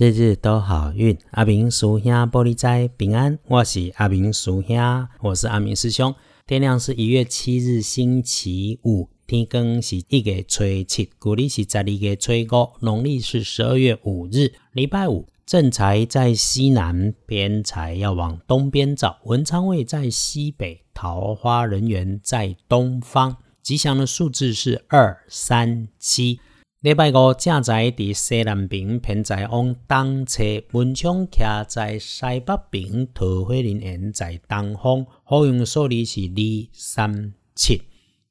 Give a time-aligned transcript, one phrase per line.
[0.00, 3.36] 日日都好运，阿明叔兄玻璃斋平安。
[3.48, 6.14] 我是阿明叔兄，我是阿明师兄。
[6.46, 15.26] 天亮是一月七日星期五，天更是一月初七，古历是十二月初五，农历是十二月五日，礼拜五。
[15.44, 19.18] 正财在西南，偏财要往东边找。
[19.24, 23.38] 文昌位在西北，桃花人缘在东方。
[23.64, 26.38] 吉祥的数字是二、三、七。
[26.80, 35.04] 礼拜五，正在伫西南边，偏在往东侧；文昌徛在西北边，桃花林园在东方。
[35.24, 37.82] 好用数字是二、三、七，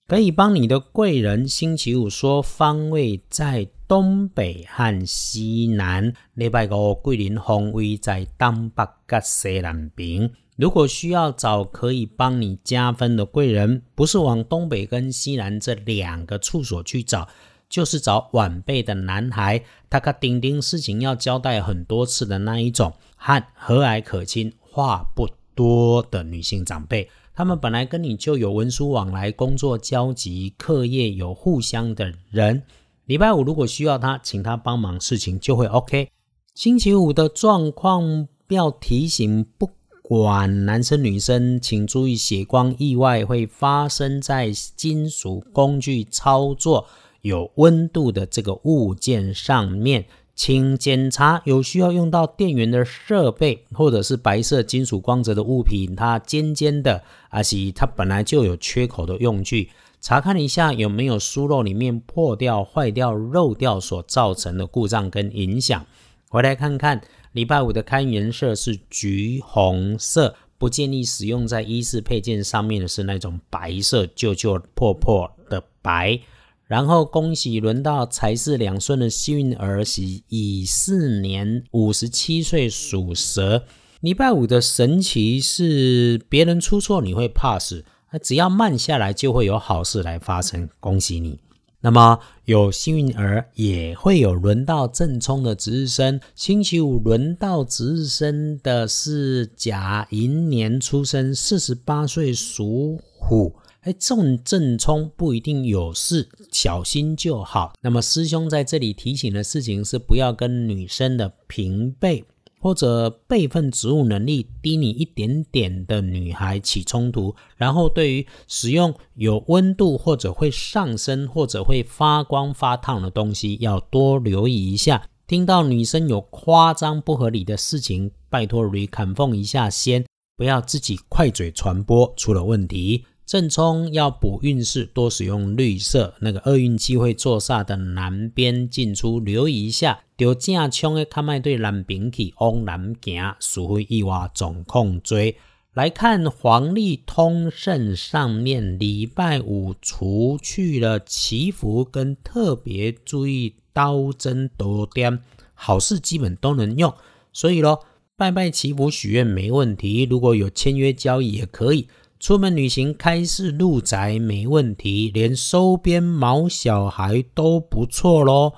[0.07, 1.45] 可以帮你的贵人。
[1.45, 6.13] 星期五说方位在东北和西南。
[6.33, 10.31] 礼拜五，贵人方位在东北甲西南边。
[10.55, 17.27] 如果需要找可以帮你加分的贵人，不是往东北跟西南这两个处所去找。
[17.69, 27.09] 就是找晚辈的男孩，他个丁丁事情要交代很多次的那一种，和和蔼可亲、话不多的女性长辈。
[27.35, 32.63] 他们本来跟你就有文书往来、工作交集、课业有互相的人。
[33.05, 36.09] 礼拜五如果需要他，请他帮忙，事情就会 OK。
[36.55, 39.69] 星期五的状况要提醒，不
[40.01, 46.87] 管男生女生，请注意血光意外会发生在金属工具操作。
[47.27, 59.69] 有温度的这个物件上面，请检查有需要用到电源的设备，或者是白色金属光泽的物品，它尖尖的，而且它本来就有缺口的用具，
[59.99, 65.85] 查看一下有没有输肉里面破掉、坏掉、漏掉所造成的故障跟影响。
[66.29, 67.01] 回来看看，
[67.33, 76.19] 礼拜五的开颜色是橘红色，不建议使用在衣饰配件上面的是那种白色旧旧破破的白。
[76.67, 83.63] 然后恭喜轮到财势两顺的幸运儿媳，乙巳年五十七岁属蛇。
[84.01, 87.85] 礼拜五的神奇是别人出错你会怕死，
[88.21, 91.39] 只要慢下来就会有好事来发生，恭喜你。
[91.79, 103.55] 那么有幸运儿也会有轮到正冲的值日生，星期五轮到值日生的是甲寅年出生，四十八岁属虎。
[103.87, 107.71] 哎，种正冲不一定有事，小心就好。
[107.81, 112.25] 那么师兄在这里提醒的事情是，不要跟女生的平辈
[112.59, 117.33] 或者辈分、职务能力低你一点点的女孩起冲突。
[117.55, 125.07] 然后对于使用有温度或者会上升或者会发光发烫的东西，要多留意一下。
[125.27, 130.05] 听到女生有夸张不合理的事情，拜托 re 砍缝一下先，
[130.35, 133.05] 不要自己快嘴传播，出了问题。
[133.27, 136.13] 正冲要补运势，多使用绿色。
[136.21, 139.99] 那个厄运机会坐煞的南边进出，留意一下。
[140.15, 145.35] 丢架冲的看卖对南边去往南行，属会意外总控追。
[145.73, 155.19] 来看黄历通胜上面，礼拜五除去了祈福跟特别注意刀针多点，
[155.53, 156.93] 好事基本都能用。
[157.33, 157.81] 所以咯，
[158.15, 161.89] 拜拜祈福许愿没问题，如果有签约交易也可以。
[162.19, 168.53] 出门旅行、开市入宅没问题，连收编毛小孩都不错喽。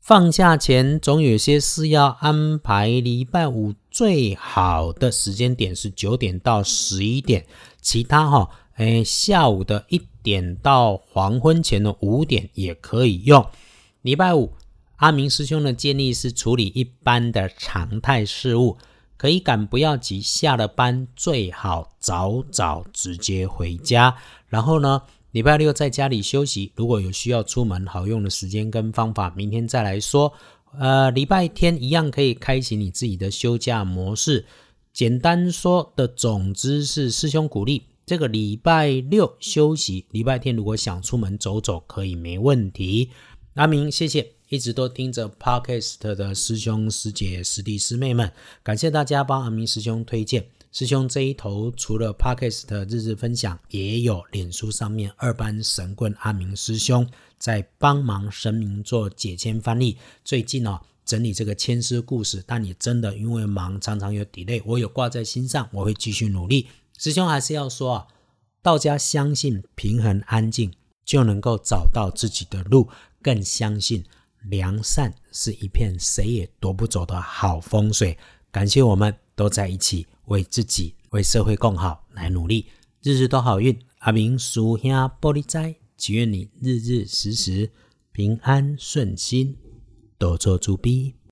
[0.00, 7.44] 放假前总有些事要安排，礼拜五最好的时间点是九点到十一点，
[7.82, 13.44] 其他哈，哎，下午的一点到黄昏前的五点也可以用。
[14.00, 14.52] 礼拜五，
[14.96, 18.78] 阿明师兄的建议是处理一般的常态事务。
[19.16, 24.16] 可以赶不要急，下了班最好早早直接回家。
[24.48, 26.72] 然后呢，礼拜六在家里休息。
[26.76, 30.32] 如果有需要出门好用的时间跟方法，明天再来说。
[30.78, 34.44] 呃，礼拜天一样可以开启你自己的休假模式。
[34.92, 43.10] 简单说的总之是，师兄鼓励这个礼拜六休息，礼拜天如果想出门走走，可以没问题。
[43.54, 44.35] 阿明，谢谢。
[44.48, 48.30] 一直都听着 Podcast 的师兄师姐师弟师妹们，
[48.62, 50.46] 感谢大家帮阿明师兄推荐。
[50.70, 57.04] 师兄这一头除了 Podcast 日日分享，也有脸书上面二班神棍阿明师兄
[57.38, 59.96] 在帮忙神明做解签翻译。
[60.24, 66.68] 最近哦，整理这个签诗故事，但你真的因为忙，常常有 delay，我有挂在心上，我会继续努力。
[66.96, 68.06] 师兄还是要说啊，
[68.62, 70.72] 道家相信平衡安静
[71.04, 72.88] 就能够找到自己的路，
[73.20, 74.04] 更相信。
[74.48, 78.16] 良善是一片谁也夺不走的好风水。
[78.50, 82.66] 感谢我们都在一起，为自己、为社会更好来努力，
[83.02, 83.78] 日日都好运。
[83.98, 84.90] 阿明叔兄
[85.20, 87.70] 玻璃斋，祈愿你日日时时
[88.12, 89.56] 平安顺心，
[90.16, 91.15] 多做主逼。